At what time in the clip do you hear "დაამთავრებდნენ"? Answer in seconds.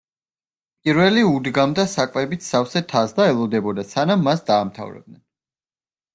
4.51-5.23